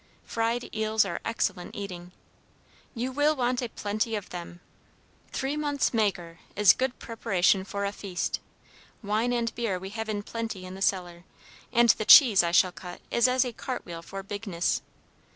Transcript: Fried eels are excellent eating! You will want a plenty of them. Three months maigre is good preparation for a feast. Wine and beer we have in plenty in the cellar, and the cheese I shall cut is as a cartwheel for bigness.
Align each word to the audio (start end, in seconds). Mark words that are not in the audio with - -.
Fried 0.25 0.67
eels 0.75 1.05
are 1.05 1.21
excellent 1.23 1.75
eating! 1.75 2.11
You 2.95 3.11
will 3.11 3.35
want 3.35 3.61
a 3.61 3.69
plenty 3.69 4.15
of 4.15 4.29
them. 4.31 4.59
Three 5.31 5.55
months 5.55 5.93
maigre 5.93 6.39
is 6.55 6.73
good 6.73 6.97
preparation 6.97 7.63
for 7.63 7.85
a 7.85 7.91
feast. 7.91 8.39
Wine 9.03 9.31
and 9.31 9.53
beer 9.53 9.77
we 9.77 9.91
have 9.91 10.09
in 10.09 10.23
plenty 10.23 10.65
in 10.65 10.73
the 10.73 10.81
cellar, 10.81 11.23
and 11.71 11.89
the 11.89 12.05
cheese 12.05 12.41
I 12.41 12.49
shall 12.49 12.71
cut 12.71 12.99
is 13.11 13.27
as 13.27 13.45
a 13.45 13.53
cartwheel 13.53 14.01
for 14.01 14.23
bigness. 14.23 14.81